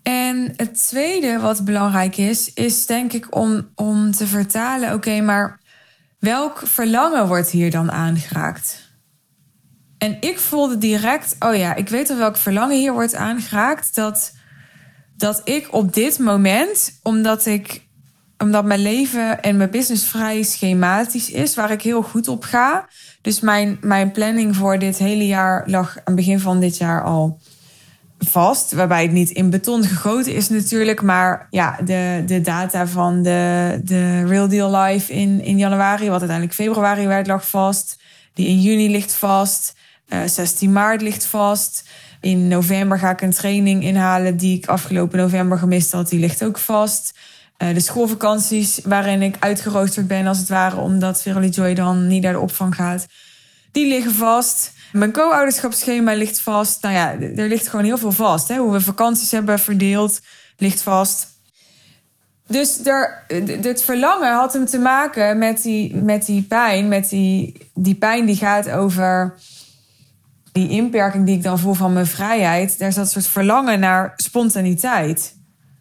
En 0.03 0.53
het 0.57 0.89
tweede 0.89 1.39
wat 1.39 1.65
belangrijk 1.65 2.17
is, 2.17 2.53
is 2.53 2.87
denk 2.87 3.13
ik 3.13 3.37
om, 3.37 3.71
om 3.75 4.11
te 4.11 4.27
vertalen: 4.27 4.95
oké, 4.95 5.21
maar 5.21 5.61
welk 6.19 6.63
verlangen 6.65 7.27
wordt 7.27 7.51
hier 7.51 7.71
dan 7.71 7.91
aangeraakt? 7.93 8.90
En 10.01 10.17
ik 10.21 10.39
voelde 10.39 10.79
direct, 10.79 11.37
oh 11.39 11.57
ja, 11.57 11.75
ik 11.75 11.89
weet 11.89 12.11
al 12.11 12.17
welk 12.17 12.37
verlangen 12.37 12.77
hier 12.77 12.93
wordt 12.93 13.15
aangeraakt. 13.15 13.95
Dat, 13.95 14.33
dat 15.17 15.41
ik 15.45 15.75
op 15.75 15.95
dit 15.95 16.19
moment, 16.19 16.99
omdat 17.03 17.47
ik 17.47 17.89
omdat 18.39 18.65
mijn 18.65 18.81
leven 18.81 19.43
en 19.43 19.57
mijn 19.57 19.71
business 19.71 20.05
vrij 20.05 20.43
schematisch 20.43 21.31
is, 21.31 21.55
waar 21.55 21.71
ik 21.71 21.83
heel 21.83 22.03
goed 22.03 22.29
op 22.29 22.43
ga. 22.43 22.89
Dus 23.21 23.41
mijn, 23.41 23.79
mijn 23.81 24.11
planning 24.13 24.57
voor 24.57 24.79
dit 24.79 24.99
hele 24.99 25.27
jaar 25.27 25.63
lag 25.67 25.97
aan 25.97 26.03
het 26.05 26.15
begin 26.15 26.41
van 26.41 26.61
dit 26.61 26.77
jaar 26.77 27.05
al 27.05 27.41
vast. 28.19 28.73
Waarbij 28.73 29.03
het 29.03 29.13
niet 29.13 29.31
in 29.31 29.51
beton 29.51 29.85
gegoten 29.85 30.35
is 30.35 30.49
natuurlijk. 30.49 31.03
Maar 31.03 31.47
ja, 31.51 31.79
de, 31.85 32.23
de 32.27 32.41
data 32.41 32.87
van 32.87 33.23
de, 33.23 33.81
de 33.85 34.27
Real 34.27 34.49
Deal 34.49 34.81
Live 34.81 35.13
in, 35.13 35.45
in 35.45 35.59
januari, 35.59 36.09
wat 36.09 36.21
uiteindelijk 36.21 36.55
februari 36.55 37.07
werd, 37.07 37.27
lag 37.27 37.49
vast. 37.49 37.99
Die 38.35 38.47
in 38.47 38.61
juni 38.61 38.91
ligt 38.91 39.13
vast. 39.13 39.79
16 40.27 40.69
eh, 40.69 40.75
maart 40.75 41.03
ligt 41.03 41.25
vast. 41.25 41.89
In 42.21 42.49
november 42.49 42.99
ga 42.99 43.11
ik 43.11 43.21
een 43.21 43.33
training 43.33 43.83
inhalen 43.83 44.37
die 44.37 44.57
ik 44.57 44.67
afgelopen 44.67 45.19
november 45.19 45.59
gemist 45.59 45.93
had. 45.93 46.09
Die 46.09 46.21
ligt 46.21 46.45
ook 46.45 46.59
vast. 46.59 47.19
Uh, 47.59 47.75
de 47.75 47.81
schoolvakanties 47.81 48.81
waarin 48.85 49.23
ik 49.23 49.37
uitgeroosterd 49.39 50.07
ben 50.07 50.27
als 50.27 50.39
het 50.39 50.49
ware... 50.49 50.77
omdat 50.77 51.23
Verily 51.23 51.49
Joy 51.49 51.75
dan 51.75 52.07
niet 52.07 52.23
naar 52.23 52.33
de 52.33 52.39
opvang 52.39 52.75
gaat. 52.75 53.07
Die 53.73 53.89
liggen 53.89 54.13
vast. 54.13 54.73
Mijn 54.93 55.13
co-ouderschapsschema 55.13 56.13
ligt 56.13 56.41
vast. 56.41 56.83
Nou 56.83 56.95
ja, 56.95 57.13
er 57.37 57.49
ligt 57.49 57.69
gewoon 57.69 57.85
heel 57.85 57.99
veel 57.99 58.13
vast. 58.13 58.49
Hè? 58.49 58.57
Hoe 58.57 58.73
we 58.73 58.81
vakanties 58.81 59.31
hebben 59.31 59.59
verdeeld, 59.59 60.21
ligt 60.57 60.83
vast. 60.83 61.29
Dus 62.47 62.87
er, 62.87 63.25
het 63.63 63.83
verlangen 63.83 64.33
had 64.33 64.53
hem 64.53 64.67
te 64.67 64.79
maken 64.79 65.39
met 65.39 65.63
die, 65.63 65.97
met 65.97 66.27
die 66.27 66.43
pijn. 66.43 66.89
Met 66.89 67.09
die, 67.09 67.57
die 67.75 67.95
pijn 67.95 68.27
die 68.27 68.37
gaat 68.37 68.71
over 68.71 69.35
die 70.53 70.69
inperking 70.69 71.27
die 71.27 71.37
ik 71.37 71.43
dan 71.43 71.59
voel 71.59 71.75
van 71.75 71.93
mijn 71.93 72.07
vrijheid, 72.07 72.79
daar 72.79 72.93
zat 72.93 73.05
een 73.05 73.11
soort 73.11 73.27
verlangen 73.27 73.81
naar 73.81 74.13
spontaniteit. 74.17 75.37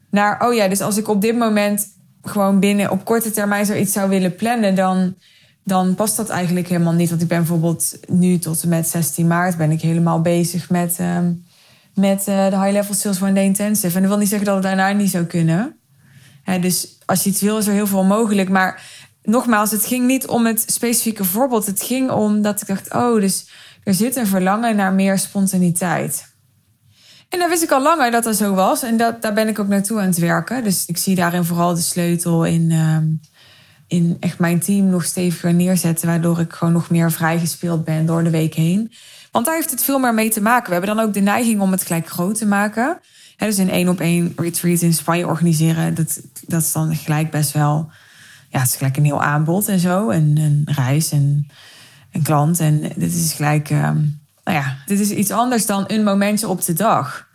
Naar, 0.10 0.48
oh 0.48 0.54
ja, 0.54 0.68
dus 0.68 0.82
als 0.82 0.98
ik 0.98 1.08
op 1.08 1.22
dit 1.22 1.38
moment 1.38 1.88
gewoon 2.22 2.60
binnen 2.60 2.92
op 2.92 3.06
korte 3.06 3.32
termijn 3.32 3.66
zoiets 3.66 3.94
zou 3.94 4.10
willen 4.10 4.36
plannen, 4.36 4.76
dan, 4.76 5.16
dan 5.64 5.96
past 5.96 6.18
dat 6.18 6.30
eigenlijk 6.30 6.68
helemaal 6.68 6.94
niet. 6.94 7.10
Want 7.10 7.22
ik 7.22 7.28
ben 7.28 7.38
bijvoorbeeld 7.38 8.00
nu 8.08 8.40
tot 8.40 8.64
en 8.64 8.70
met 8.70 8.88
16 8.88 9.28
maart 9.28 9.58
ben 9.58 9.72
ik 9.72 9.82
helemaal 9.82 10.22
bezig 10.22 10.70
met, 10.70 10.96
ehm, 11.00 11.32
met 11.94 12.20
uh, 12.20 12.50
de 12.50 12.60
High 12.60 12.72
Level 12.72 12.94
Sales 12.94 13.22
One 13.22 13.34
Day 13.34 13.44
Intensive. 13.44 13.96
En 13.96 14.02
dat 14.02 14.10
wil 14.10 14.20
niet 14.20 14.30
zeggen 14.30 14.48
dat 14.48 14.56
het 14.56 14.64
daarna 14.64 14.92
niet 14.92 15.10
zou 15.10 15.24
kunnen. 15.24 15.76
dus 16.62 16.98
als 17.06 17.24
je 17.24 17.30
iets 17.30 17.42
wil, 17.42 17.58
is 17.58 17.68
er 17.68 17.74
heel 17.74 17.88
veel 17.88 18.04
mogelijk. 18.04 18.50
Maar 18.50 18.82
nogmaals, 19.30 19.72
het 19.72 19.86
ging 19.86 20.06
niet 20.06 20.28
om 20.28 20.46
het 20.46 20.64
specifieke 20.66 21.24
voorbeeld. 21.24 21.66
Het 21.66 21.82
ging 21.82 22.12
om 22.12 22.42
dat 22.42 22.62
ik 22.62 22.68
dacht, 22.68 22.94
oh, 22.94 23.20
dus 23.22 23.50
er 23.84 23.94
zit 23.94 24.16
een 24.16 24.28
verlangen 24.28 24.76
naar 24.76 24.94
meer 24.94 25.18
spontaniteit. 25.18 26.28
En 27.30 27.40
dat 27.40 27.50
wist 27.50 27.64
ik 27.64 27.72
al 27.72 27.82
langer 27.82 28.12
dat 28.12 28.24
dat 28.24 28.36
zo 28.36 28.54
was. 28.54 28.84
En 28.84 28.98
dat, 28.98 29.22
daar 29.22 29.34
ben 29.34 29.48
ik 29.48 29.60
ook 29.60 29.68
naartoe 29.68 30.00
aan 30.00 30.06
het 30.06 30.18
werken. 30.18 30.64
Dus 30.64 30.86
ik 30.86 30.98
zie 30.98 31.16
daarin 31.16 31.44
vooral 31.44 31.74
de 31.74 31.82
sleutel 31.82 32.46
in, 32.46 32.72
ehm, 32.72 33.06
in 33.88 34.18
echt 34.20 34.40
mijn 34.40 34.60
team 34.60 34.86
nog 34.86 35.04
steviger 35.04 35.54
neerzetten. 35.54 36.08
Waardoor 36.08 36.40
ik 36.40 36.54
gewoon 36.54 36.74
nog 36.74 36.90
meer 36.90 37.12
vrijgespeeld 37.12 37.84
ben 37.84 38.06
door 38.06 38.24
de 38.24 38.30
week 38.30 38.54
heen. 38.54 38.92
Want 39.32 39.46
daar 39.46 39.56
heeft 39.56 39.72
het 39.72 39.84
veel 39.84 40.00
meer 40.00 40.14
mee 40.14 40.30
te 40.30 40.42
maken. 40.42 40.66
We 40.66 40.72
hebben 40.72 40.96
dan 40.96 41.06
ook 41.06 41.14
de 41.14 41.20
neiging 41.20 41.62
om 41.62 41.72
het 41.72 41.84
gelijk 41.84 42.08
groot 42.08 42.38
te 42.38 42.46
maken. 42.46 43.00
dus 43.38 43.58
een 43.58 43.70
één 43.70 43.90
op 43.90 44.00
één 44.00 44.34
retreat 44.36 44.82
in 44.82 44.94
Spanje 44.94 45.28
organiseren. 45.28 45.96
Dat, 45.96 46.20
dat 46.48 46.62
is 46.62 46.72
dan 46.72 46.96
gelijk 46.96 47.32
best 47.32 47.52
wel. 47.52 47.92
Ja, 48.50 48.60
het 48.60 48.68
is 48.68 48.76
gelijk 48.76 48.98
een 48.98 49.06
heel 49.06 49.24
aanbod 49.24 49.68
en 49.68 49.80
zo. 49.80 50.10
En 50.10 50.38
een 50.38 50.62
reis 50.66 51.12
en 51.12 51.48
een 52.12 52.24
klant. 52.24 52.60
En 52.60 52.82
dit 52.96 53.14
is 53.14 53.34
gelijk, 53.34 53.70
uh, 53.70 53.82
nou 54.44 54.58
ja, 54.58 54.78
dit 54.86 55.00
is 55.00 55.10
iets 55.10 55.32
anders 55.32 55.66
dan 55.66 55.84
een 55.88 56.04
momentje 56.04 56.48
op 56.48 56.66
de 56.66 56.74
dag. 56.74 57.28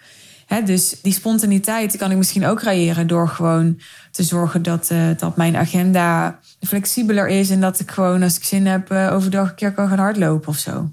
dus 0.65 0.97
die 1.03 1.13
spontaniteit 1.13 1.97
kan 1.97 2.11
ik 2.11 2.17
misschien 2.17 2.47
ook 2.47 2.59
creëren 2.59 3.07
door 3.07 3.29
gewoon 3.29 3.81
te 4.11 4.23
zorgen 4.23 4.63
dat, 4.63 4.91
uh, 4.93 5.07
dat 5.17 5.37
mijn 5.37 5.57
agenda 5.57 6.39
flexibeler 6.61 7.29
is. 7.29 7.51
En 7.51 7.61
dat 7.61 7.81
ik 7.81 7.91
gewoon, 7.91 8.23
als 8.23 8.37
ik 8.37 8.45
zin 8.45 8.67
heb, 8.67 8.93
uh, 8.93 9.13
overdag 9.13 9.49
een 9.49 9.55
keer 9.55 9.73
kan 9.73 9.89
gaan 9.89 9.99
hardlopen 9.99 10.49
of 10.49 10.59
zo. 10.59 10.91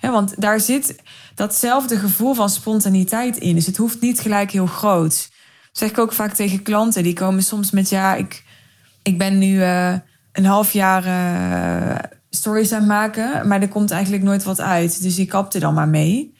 want 0.00 0.40
daar 0.40 0.60
zit 0.60 0.96
datzelfde 1.34 1.96
gevoel 1.96 2.34
van 2.34 2.50
spontaniteit 2.50 3.36
in. 3.36 3.54
Dus 3.54 3.66
het 3.66 3.76
hoeft 3.76 4.00
niet 4.00 4.20
gelijk 4.20 4.50
heel 4.50 4.66
groot. 4.66 5.28
Dat 5.72 5.78
zeg 5.78 5.90
ik 5.90 5.98
ook 5.98 6.12
vaak 6.12 6.32
tegen 6.32 6.62
klanten. 6.62 7.02
Die 7.02 7.12
komen 7.12 7.42
soms 7.42 7.70
met: 7.70 7.88
Ja, 7.88 8.14
ik, 8.14 8.44
ik 9.02 9.18
ben 9.18 9.38
nu 9.38 9.54
uh, 9.54 9.94
een 10.32 10.44
half 10.44 10.72
jaar 10.72 11.06
uh, 11.06 11.98
stories 12.30 12.72
aan 12.72 12.78
het 12.78 12.88
maken. 12.88 13.48
Maar 13.48 13.60
er 13.60 13.68
komt 13.68 13.90
eigenlijk 13.90 14.22
nooit 14.22 14.44
wat 14.44 14.60
uit. 14.60 15.02
Dus 15.02 15.18
ik 15.18 15.28
kap 15.28 15.54
er 15.54 15.60
dan 15.60 15.74
maar 15.74 15.88
mee. 15.88 16.38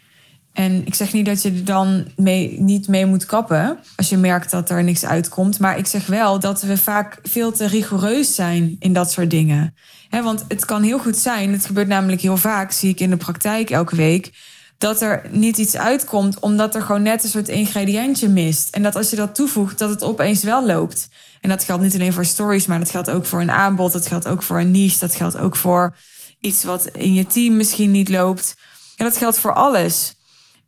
En 0.52 0.86
ik 0.86 0.94
zeg 0.94 1.12
niet 1.12 1.26
dat 1.26 1.42
je 1.42 1.50
er 1.50 1.64
dan 1.64 2.06
mee, 2.16 2.60
niet 2.60 2.88
mee 2.88 3.06
moet 3.06 3.26
kappen 3.26 3.78
als 3.96 4.08
je 4.08 4.16
merkt 4.16 4.50
dat 4.50 4.70
er 4.70 4.84
niks 4.84 5.04
uitkomt. 5.04 5.58
Maar 5.58 5.78
ik 5.78 5.86
zeg 5.86 6.06
wel 6.06 6.38
dat 6.38 6.62
we 6.62 6.76
vaak 6.76 7.18
veel 7.22 7.52
te 7.52 7.66
rigoureus 7.66 8.34
zijn 8.34 8.76
in 8.78 8.92
dat 8.92 9.10
soort 9.10 9.30
dingen. 9.30 9.74
want 10.10 10.44
het 10.48 10.64
kan 10.64 10.82
heel 10.82 10.98
goed 10.98 11.16
zijn, 11.16 11.52
het 11.52 11.66
gebeurt 11.66 11.88
namelijk 11.88 12.20
heel 12.20 12.36
vaak, 12.36 12.72
zie 12.72 12.90
ik 12.90 13.00
in 13.00 13.10
de 13.10 13.16
praktijk 13.16 13.70
elke 13.70 13.96
week, 13.96 14.30
dat 14.78 15.00
er 15.00 15.22
niet 15.30 15.58
iets 15.58 15.76
uitkomt 15.76 16.38
omdat 16.38 16.74
er 16.74 16.82
gewoon 16.82 17.02
net 17.02 17.24
een 17.24 17.30
soort 17.30 17.48
ingrediëntje 17.48 18.28
mist. 18.28 18.74
En 18.74 18.82
dat 18.82 18.96
als 18.96 19.10
je 19.10 19.16
dat 19.16 19.34
toevoegt, 19.34 19.78
dat 19.78 19.90
het 19.90 20.02
opeens 20.02 20.42
wel 20.42 20.66
loopt. 20.66 21.08
En 21.40 21.48
dat 21.48 21.64
geldt 21.64 21.82
niet 21.82 21.94
alleen 21.94 22.12
voor 22.12 22.24
stories, 22.24 22.66
maar 22.66 22.78
dat 22.78 22.90
geldt 22.90 23.10
ook 23.10 23.26
voor 23.26 23.40
een 23.40 23.50
aanbod, 23.50 23.92
dat 23.92 24.06
geldt 24.06 24.28
ook 24.28 24.42
voor 24.42 24.60
een 24.60 24.70
niche, 24.70 24.98
dat 24.98 25.14
geldt 25.14 25.38
ook 25.38 25.56
voor 25.56 25.96
iets 26.40 26.64
wat 26.64 26.86
in 26.86 27.14
je 27.14 27.26
team 27.26 27.56
misschien 27.56 27.90
niet 27.90 28.08
loopt. 28.08 28.56
En 28.96 29.04
dat 29.04 29.16
geldt 29.16 29.38
voor 29.38 29.54
alles 29.54 30.14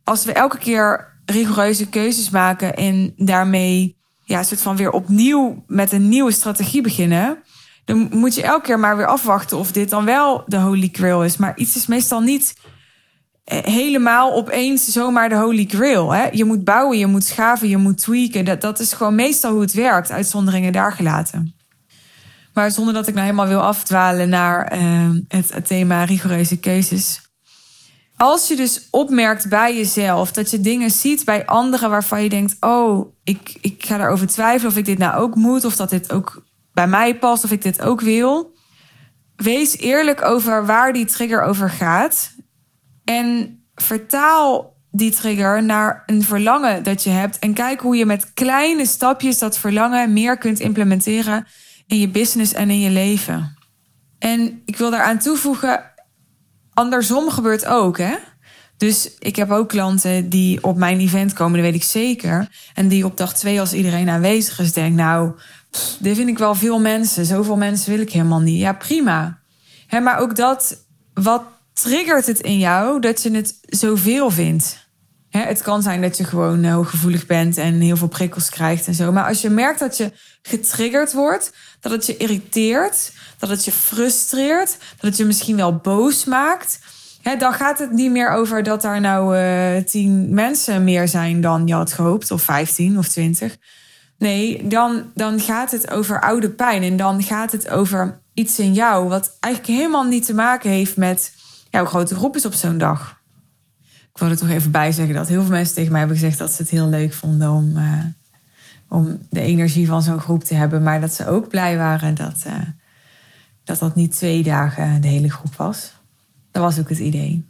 als 0.03 0.25
we 0.25 0.33
elke 0.33 0.57
keer 0.57 1.11
rigoureuze 1.25 1.89
keuzes 1.89 2.29
maken 2.29 2.75
en 2.75 3.13
daarmee 3.17 3.97
ja, 4.23 4.39
een 4.39 4.45
soort 4.45 4.61
van 4.61 4.75
weer 4.75 4.91
opnieuw 4.91 5.63
met 5.67 5.91
een 5.91 6.09
nieuwe 6.09 6.31
strategie 6.31 6.81
beginnen, 6.81 7.43
dan 7.85 8.07
moet 8.11 8.35
je 8.35 8.43
elke 8.43 8.65
keer 8.65 8.79
maar 8.79 8.97
weer 8.97 9.07
afwachten 9.07 9.57
of 9.57 9.71
dit 9.71 9.89
dan 9.89 10.05
wel 10.05 10.43
de 10.45 10.57
holy 10.57 10.89
grail 10.91 11.23
is. 11.23 11.37
Maar 11.37 11.57
iets 11.57 11.75
is 11.75 11.87
meestal 11.87 12.19
niet 12.21 12.55
helemaal 13.45 14.33
opeens 14.33 14.87
zomaar 14.87 15.29
de 15.29 15.35
holy 15.35 15.65
grail. 15.65 16.11
Hè? 16.11 16.27
Je 16.31 16.45
moet 16.45 16.63
bouwen, 16.63 16.97
je 16.97 17.07
moet 17.07 17.23
schaven, 17.23 17.69
je 17.69 17.77
moet 17.77 17.97
tweaken. 17.97 18.45
Dat, 18.45 18.61
dat 18.61 18.79
is 18.79 18.93
gewoon 18.93 19.15
meestal 19.15 19.51
hoe 19.51 19.61
het 19.61 19.73
werkt, 19.73 20.11
uitzonderingen 20.11 20.71
daar 20.71 20.91
gelaten. 20.91 21.55
Maar 22.53 22.71
zonder 22.71 22.93
dat 22.93 23.07
ik 23.07 23.13
nou 23.13 23.25
helemaal 23.25 23.47
wil 23.47 23.61
afdwalen 23.61 24.29
naar 24.29 24.77
het, 25.27 25.53
het 25.53 25.67
thema 25.67 26.03
rigoureuze 26.03 26.59
keuzes. 26.59 27.21
Als 28.17 28.47
je 28.47 28.55
dus 28.55 28.87
opmerkt 28.91 29.49
bij 29.49 29.75
jezelf 29.75 30.31
dat 30.31 30.51
je 30.51 30.59
dingen 30.59 30.91
ziet 30.91 31.25
bij 31.25 31.45
anderen 31.45 31.89
waarvan 31.89 32.23
je 32.23 32.29
denkt: 32.29 32.55
Oh, 32.59 33.13
ik, 33.23 33.57
ik 33.61 33.85
ga 33.85 33.97
daarover 33.97 34.27
twijfelen 34.27 34.71
of 34.71 34.77
ik 34.77 34.85
dit 34.85 34.97
nou 34.97 35.15
ook 35.21 35.35
moet, 35.35 35.65
of 35.65 35.75
dat 35.75 35.89
dit 35.89 36.11
ook 36.11 36.43
bij 36.73 36.87
mij 36.87 37.17
past, 37.17 37.43
of 37.43 37.51
ik 37.51 37.61
dit 37.61 37.81
ook 37.81 38.01
wil. 38.01 38.55
Wees 39.35 39.77
eerlijk 39.77 40.25
over 40.25 40.65
waar 40.65 40.93
die 40.93 41.05
trigger 41.05 41.41
over 41.41 41.69
gaat. 41.69 42.31
En 43.03 43.59
vertaal 43.75 44.73
die 44.91 45.11
trigger 45.11 45.63
naar 45.63 46.03
een 46.05 46.23
verlangen 46.23 46.83
dat 46.83 47.03
je 47.03 47.09
hebt. 47.09 47.39
En 47.39 47.53
kijk 47.53 47.79
hoe 47.79 47.95
je 47.95 48.05
met 48.05 48.33
kleine 48.33 48.85
stapjes 48.85 49.39
dat 49.39 49.57
verlangen 49.57 50.13
meer 50.13 50.37
kunt 50.37 50.59
implementeren 50.59 51.47
in 51.87 51.99
je 51.99 52.09
business 52.09 52.53
en 52.53 52.69
in 52.69 52.79
je 52.79 52.89
leven. 52.89 53.57
En 54.19 54.61
ik 54.65 54.77
wil 54.77 54.89
daaraan 54.89 55.19
toevoegen: 55.19 55.83
andersom 56.73 57.29
gebeurt 57.29 57.65
ook, 57.65 57.97
hè? 57.97 58.15
Dus 58.77 59.11
ik 59.19 59.35
heb 59.35 59.51
ook 59.51 59.69
klanten 59.69 60.29
die 60.29 60.63
op 60.63 60.77
mijn 60.77 60.99
event 60.99 61.33
komen, 61.33 61.53
dat 61.53 61.71
weet 61.71 61.81
ik 61.81 61.87
zeker. 61.87 62.47
En 62.73 62.87
die 62.87 63.05
op 63.05 63.17
dag 63.17 63.33
twee, 63.33 63.59
als 63.59 63.73
iedereen 63.73 64.09
aanwezig 64.09 64.59
is, 64.59 64.73
denkt: 64.73 64.97
Nou, 64.97 65.31
dit 65.99 66.15
vind 66.15 66.29
ik 66.29 66.37
wel 66.37 66.55
veel 66.55 66.79
mensen. 66.79 67.25
Zoveel 67.25 67.57
mensen 67.57 67.91
wil 67.91 67.99
ik 67.99 68.11
helemaal 68.11 68.39
niet. 68.39 68.59
Ja, 68.59 68.73
prima. 68.73 69.39
Hè, 69.87 69.99
maar 69.99 70.17
ook 70.17 70.35
dat, 70.35 70.85
wat 71.13 71.43
triggert 71.73 72.27
het 72.27 72.39
in 72.39 72.57
jou 72.57 72.99
dat 72.99 73.23
je 73.23 73.31
het 73.31 73.57
zoveel 73.61 74.29
vindt? 74.29 74.81
Het 75.29 75.61
kan 75.61 75.81
zijn 75.81 76.01
dat 76.01 76.17
je 76.17 76.23
gewoon 76.23 76.63
uh, 76.63 76.73
hooggevoelig 76.73 77.25
bent 77.25 77.57
en 77.57 77.79
heel 77.79 77.97
veel 77.97 78.07
prikkels 78.07 78.49
krijgt 78.49 78.87
en 78.87 78.93
zo. 78.93 79.11
Maar 79.11 79.27
als 79.27 79.41
je 79.41 79.49
merkt 79.49 79.79
dat 79.79 79.97
je 79.97 80.11
getriggerd 80.41 81.13
wordt, 81.13 81.53
dat 81.79 81.91
het 81.91 82.05
je 82.05 82.17
irriteert, 82.17 83.11
dat 83.37 83.49
het 83.49 83.65
je 83.65 83.71
frustreert, 83.71 84.69
dat 84.69 85.09
het 85.09 85.17
je 85.17 85.25
misschien 85.25 85.55
wel 85.55 85.75
boos 85.75 86.25
maakt. 86.25 86.79
Dan 87.37 87.53
gaat 87.53 87.79
het 87.79 87.91
niet 87.91 88.11
meer 88.11 88.29
over 88.29 88.63
dat 88.63 88.83
er 88.83 89.01
nou 89.01 89.37
uh, 89.37 89.83
tien 89.83 90.33
mensen 90.33 90.83
meer 90.83 91.07
zijn 91.07 91.41
dan 91.41 91.67
je 91.67 91.73
had 91.73 91.93
gehoopt, 91.93 92.31
of 92.31 92.41
vijftien 92.41 92.97
of 92.97 93.07
twintig. 93.07 93.57
Nee, 94.17 94.67
dan, 94.67 95.11
dan 95.13 95.39
gaat 95.39 95.71
het 95.71 95.89
over 95.89 96.21
oude 96.21 96.49
pijn. 96.49 96.83
En 96.83 96.97
dan 96.97 97.23
gaat 97.23 97.51
het 97.51 97.69
over 97.69 98.21
iets 98.33 98.59
in 98.59 98.73
jou 98.73 99.07
wat 99.07 99.37
eigenlijk 99.39 99.79
helemaal 99.79 100.03
niet 100.03 100.25
te 100.25 100.33
maken 100.33 100.69
heeft 100.69 100.97
met 100.97 101.31
jouw 101.73 101.85
grote 101.85 102.15
groep 102.15 102.35
is 102.35 102.45
op 102.45 102.53
zo'n 102.53 102.77
dag. 102.77 103.21
Ik 104.13 104.19
wil 104.19 104.29
er 104.29 104.37
toch 104.37 104.49
even 104.49 104.71
bij 104.71 104.91
zeggen 104.91 105.15
dat 105.15 105.27
heel 105.27 105.41
veel 105.41 105.51
mensen 105.51 105.75
tegen 105.75 105.91
mij 105.91 105.99
hebben 105.99 106.17
gezegd 106.17 106.37
dat 106.37 106.51
ze 106.51 106.61
het 106.61 106.71
heel 106.71 106.87
leuk 106.87 107.13
vonden 107.13 107.51
om, 107.51 107.77
uh, 107.77 108.03
om 108.87 109.19
de 109.29 109.41
energie 109.41 109.87
van 109.87 110.01
zo'n 110.01 110.19
groep 110.19 110.43
te 110.43 110.53
hebben. 110.53 110.83
Maar 110.83 111.01
dat 111.01 111.13
ze 111.13 111.27
ook 111.27 111.49
blij 111.49 111.77
waren 111.77 112.15
dat, 112.15 112.43
uh, 112.47 112.53
dat 113.63 113.79
dat 113.79 113.95
niet 113.95 114.15
twee 114.15 114.43
dagen 114.43 115.01
de 115.01 115.07
hele 115.07 115.31
groep 115.31 115.55
was. 115.55 115.93
Dat 116.51 116.63
was 116.63 116.79
ook 116.79 116.89
het 116.89 116.99
idee. 116.99 117.45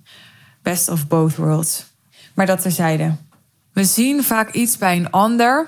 Best 0.61 0.89
of 0.89 1.07
both 1.07 1.35
worlds. 1.35 1.85
Maar 2.33 2.45
dat 2.45 2.61
terzijde. 2.61 3.15
We 3.73 3.83
zien 3.83 4.23
vaak 4.23 4.51
iets 4.51 4.77
bij 4.77 4.97
een 4.97 5.11
ander. 5.11 5.67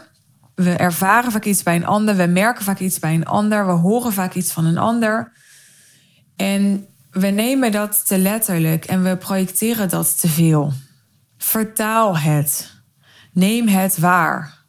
We 0.53 0.71
ervaren 0.71 1.31
vaak 1.31 1.45
iets 1.45 1.63
bij 1.63 1.75
een 1.75 1.85
ander. 1.85 2.15
We 2.15 2.25
merken 2.25 2.63
vaak 2.63 2.79
iets 2.79 2.99
bij 2.99 3.13
een 3.13 3.25
ander. 3.25 3.65
We 3.65 3.71
horen 3.71 4.13
vaak 4.13 4.33
iets 4.33 4.51
van 4.51 4.65
een 4.65 4.77
ander. 4.77 5.31
En 6.35 6.87
we 7.19 7.27
nemen 7.27 7.71
dat 7.71 8.07
te 8.07 8.17
letterlijk 8.17 8.85
en 8.85 9.03
we 9.03 9.17
projecteren 9.17 9.89
dat 9.89 10.19
te 10.19 10.27
veel. 10.27 10.73
Vertaal 11.37 12.17
het. 12.17 12.73
Neem 13.33 13.67
het 13.67 13.97
waar. 13.97 14.63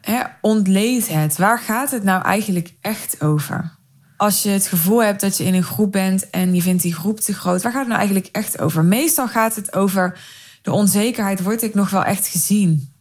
He, 0.00 0.22
ontleed 0.40 1.08
het. 1.08 1.36
Waar 1.36 1.58
gaat 1.58 1.90
het 1.90 2.02
nou 2.02 2.22
eigenlijk 2.22 2.74
echt 2.80 3.22
over? 3.22 3.78
als 4.18 4.42
je 4.42 4.48
het 4.48 4.66
gevoel 4.66 5.02
hebt 5.02 5.20
dat 5.20 5.36
je 5.36 5.44
in 5.44 5.54
een 5.54 5.62
groep 5.62 5.92
bent 5.92 6.30
en 6.30 6.54
je 6.54 6.62
vindt 6.62 6.82
die 6.82 6.94
groep 6.94 7.20
te 7.20 7.34
groot, 7.34 7.62
waar 7.62 7.72
gaat 7.72 7.80
het 7.80 7.88
nou 7.88 8.00
eigenlijk 8.00 8.28
echt 8.32 8.60
over? 8.60 8.84
Meestal 8.84 9.28
gaat 9.28 9.54
het 9.54 9.74
over 9.74 10.20
de 10.62 10.72
onzekerheid: 10.72 11.42
word 11.42 11.62
ik 11.62 11.74
nog 11.74 11.90
wel 11.90 12.04
echt 12.04 12.26
gezien? 12.26 12.92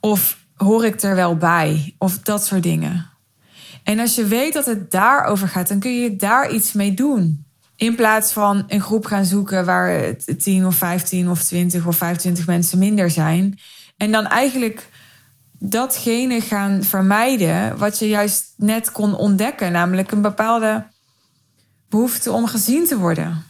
Of 0.00 0.38
hoor 0.54 0.84
ik 0.84 1.02
er 1.02 1.14
wel 1.14 1.36
bij? 1.36 1.94
Of 1.98 2.18
dat 2.18 2.44
soort 2.44 2.62
dingen. 2.62 3.10
En 3.82 3.98
als 3.98 4.14
je 4.14 4.24
weet 4.24 4.52
dat 4.52 4.66
het 4.66 4.90
daarover 4.90 5.48
gaat, 5.48 5.68
dan 5.68 5.78
kun 5.78 6.00
je 6.00 6.16
daar 6.16 6.50
iets 6.50 6.72
mee 6.72 6.94
doen. 6.94 7.46
In 7.76 7.94
plaats 7.94 8.32
van 8.32 8.64
een 8.68 8.80
groep 8.80 9.06
gaan 9.06 9.24
zoeken 9.24 9.64
waar 9.64 10.16
10 10.38 10.66
of 10.66 10.74
15 10.74 11.30
of 11.30 11.42
20 11.42 11.86
of 11.86 11.96
25 11.96 12.46
mensen 12.46 12.78
minder 12.78 13.10
zijn. 13.10 13.58
En 13.96 14.12
dan 14.12 14.26
eigenlijk 14.26 14.88
datgene 15.58 16.40
gaan 16.40 16.82
vermijden 16.82 17.78
wat 17.78 17.98
je 17.98 18.08
juist 18.08 18.54
net 18.56 18.92
kon 18.92 19.14
ontdekken, 19.14 19.72
namelijk 19.72 20.10
een 20.10 20.22
bepaalde 20.22 20.86
behoefte 21.88 22.32
om 22.32 22.46
gezien 22.46 22.86
te 22.86 22.98
worden. 22.98 23.44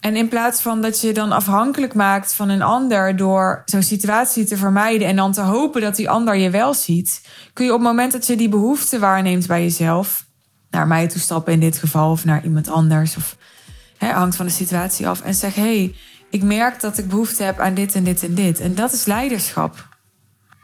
En 0.00 0.16
in 0.16 0.28
plaats 0.28 0.60
van 0.60 0.82
dat 0.82 1.00
je 1.00 1.12
dan 1.12 1.32
afhankelijk 1.32 1.94
maakt 1.94 2.34
van 2.34 2.48
een 2.48 2.62
ander 2.62 3.16
door 3.16 3.62
zo'n 3.64 3.82
situatie 3.82 4.44
te 4.44 4.56
vermijden 4.56 5.08
en 5.08 5.16
dan 5.16 5.32
te 5.32 5.40
hopen 5.40 5.80
dat 5.80 5.96
die 5.96 6.10
ander 6.10 6.36
je 6.36 6.50
wel 6.50 6.74
ziet, 6.74 7.28
kun 7.52 7.64
je 7.64 7.72
op 7.72 7.78
het 7.78 7.88
moment 7.88 8.12
dat 8.12 8.26
je 8.26 8.36
die 8.36 8.48
behoefte 8.48 8.98
waarneemt 8.98 9.46
bij 9.46 9.62
jezelf, 9.62 10.25
naar 10.76 10.86
mij 10.86 11.08
toe 11.08 11.20
stappen 11.20 11.52
in 11.52 11.60
dit 11.60 11.78
geval 11.78 12.10
of 12.10 12.24
naar 12.24 12.44
iemand 12.44 12.68
anders, 12.68 13.16
of 13.16 13.36
hè, 13.98 14.12
hangt 14.12 14.36
van 14.36 14.46
de 14.46 14.52
situatie 14.52 15.08
af, 15.08 15.20
en 15.20 15.34
zeg: 15.34 15.54
hé, 15.54 15.62
hey, 15.62 15.94
ik 16.30 16.42
merk 16.42 16.80
dat 16.80 16.98
ik 16.98 17.08
behoefte 17.08 17.42
heb 17.42 17.58
aan 17.58 17.74
dit 17.74 17.94
en 17.94 18.04
dit 18.04 18.22
en 18.22 18.34
dit. 18.34 18.60
En 18.60 18.74
dat 18.74 18.92
is 18.92 19.04
leiderschap. 19.04 19.88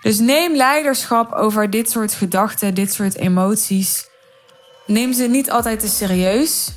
Dus 0.02 0.19
neem 0.19 0.57
leiderschap 0.57 1.33
over 1.33 1.71
dit 1.71 1.90
soort 1.90 2.12
gedachten, 2.12 2.75
dit 2.75 2.92
soort 2.92 3.16
emoties. 3.16 4.07
Neem 4.87 5.12
ze 5.12 5.25
niet 5.25 5.50
altijd 5.50 5.81
te 5.81 5.88
serieus, 5.88 6.73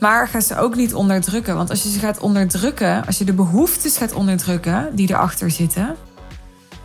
maar 0.00 0.28
ga 0.28 0.40
ze 0.40 0.58
ook 0.58 0.76
niet 0.76 0.94
onderdrukken. 0.94 1.56
Want 1.56 1.70
als 1.70 1.82
je 1.82 1.90
ze 1.90 1.98
gaat 1.98 2.18
onderdrukken, 2.18 3.06
als 3.06 3.18
je 3.18 3.24
de 3.24 3.32
behoeftes 3.32 3.96
gaat 3.96 4.12
onderdrukken 4.12 4.96
die 4.96 5.10
erachter 5.10 5.50
zitten, 5.50 5.96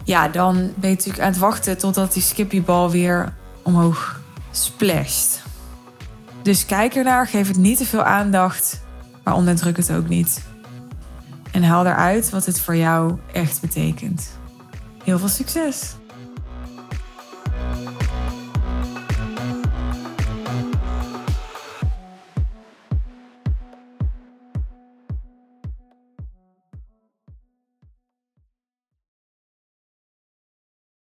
ja, 0.03 0.27
dan 0.27 0.55
ben 0.55 0.89
je 0.89 0.95
natuurlijk 0.95 1.23
aan 1.23 1.31
het 1.31 1.39
wachten 1.39 1.77
totdat 1.77 2.13
die 2.13 2.23
skippybal 2.23 2.91
weer 2.91 3.33
omhoog 3.63 4.19
splasht. 4.51 5.41
Dus 6.43 6.65
kijk 6.65 6.95
ernaar, 6.95 7.27
geef 7.27 7.47
het 7.47 7.57
niet 7.57 7.77
te 7.77 7.85
veel 7.85 8.03
aandacht, 8.03 8.81
maar 9.23 9.35
onderdruk 9.35 9.77
het 9.77 9.91
ook 9.91 10.07
niet. 10.07 10.43
En 11.51 11.63
haal 11.63 11.85
eruit 11.85 12.29
wat 12.29 12.45
het 12.45 12.59
voor 12.59 12.75
jou 12.75 13.17
echt 13.33 13.61
betekent. 13.61 14.29
Heel 15.03 15.19
veel 15.19 15.27
succes! 15.27 15.95